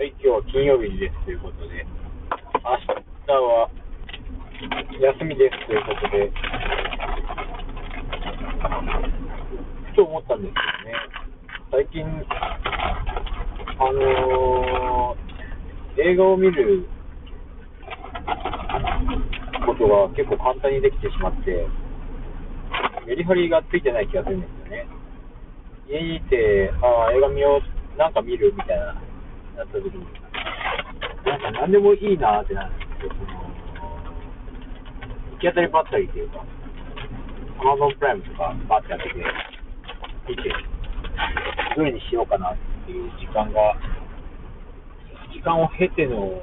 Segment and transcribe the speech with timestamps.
[0.00, 2.72] はい、今日は金曜日ですということで、明
[3.28, 3.68] 日は
[4.96, 6.32] 休みですということで、
[9.92, 10.96] ふと思ったんですけどね、
[11.70, 12.00] 最近、
[13.76, 16.88] あのー映画を見る
[19.66, 21.68] ことが結構簡単にできてしまって、
[23.06, 24.86] メリハリがついてない気がするんですよね。
[25.90, 29.09] 家にいて、ああ、映画見よう、なんか見るみたいな、
[29.56, 30.04] なった時に、
[31.26, 33.12] なんか何でもいいなってなるんですよ。
[33.12, 33.40] その
[35.32, 36.44] 行き当たりばったりっていうか、
[37.60, 39.14] Amazon プライムとかバーってやってて、
[40.28, 40.52] 見て、
[41.76, 43.76] どれにしようかなっていう時間が、
[45.32, 46.40] 時間を経ての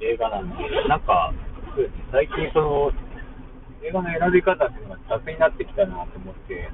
[0.00, 0.56] 映画なんで、
[0.88, 1.32] なんか、
[1.74, 2.92] そうですね、最近その、
[3.84, 6.70] 映画の選び方っていうのが雑になってきたなと思って、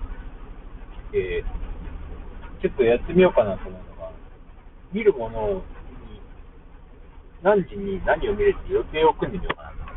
[1.12, 1.44] で、
[2.60, 3.87] ちょっとやってみようかなと思うのが、
[4.92, 5.62] 見るものに、
[7.42, 9.94] 何時に何を見るって予定を組んでみようかなと思っ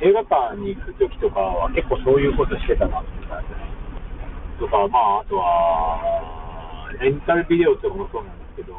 [0.00, 0.06] て。
[0.06, 3.48] 映画館に行くときとかは結構そういうことしてたなって感じ。
[4.60, 8.74] とか、まあ、あとは、レンタルビデオとかもそうなんですけど、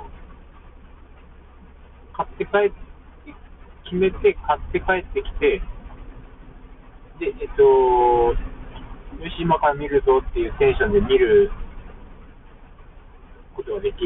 [2.13, 2.87] 買って帰って、
[3.83, 5.61] 決めて買って帰ってきて、
[7.19, 8.35] で、えっと、よ
[9.29, 11.51] し、今から見るぞっていうテンションで見る
[13.57, 13.97] ことができ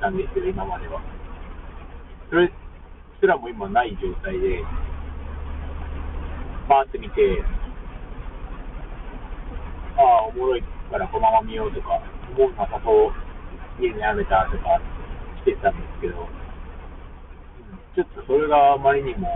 [0.00, 1.00] たんですけど、今までは。
[2.30, 2.50] それ
[3.20, 4.64] すらも今ない状態で、
[6.68, 7.44] バーって見て、
[9.96, 12.00] ああ、おもろいからこのまま見ようとか、
[12.36, 14.80] 思うのはこう見るのやめたとか
[15.44, 16.28] してたんですけど、
[17.94, 19.28] ちょっとそれがあまりにも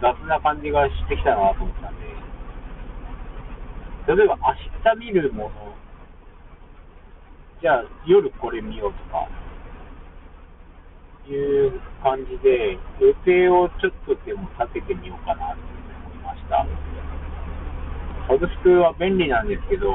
[0.00, 2.06] 雑な感じがしてきたなと思ったんで、
[4.14, 4.54] 例えば明
[4.96, 5.50] 日見るもの、
[7.64, 9.24] じゃあ夜これ見ようとか、
[11.24, 15.64] いう感じで、予定をちょっとでも立ててみようかなと
[16.04, 16.60] 思いました。
[18.28, 19.88] サブスクは便利なんですけど、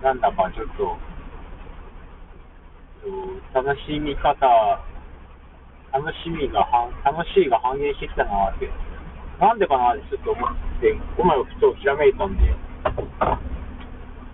[0.00, 0.96] なんだかちょっと、
[3.52, 4.48] 楽しみ方、
[5.92, 6.64] 楽しみが、
[7.04, 8.70] 楽しいが半減してきたなって、
[9.38, 12.48] なんでかなってちょっと思って、この前ふとひらめいたんで、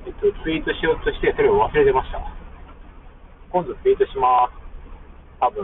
[0.06, 2.34] えっと、ツイートしようとして、それを忘れてました。
[3.54, 4.53] 今度ツイートします。
[5.38, 5.62] 多分。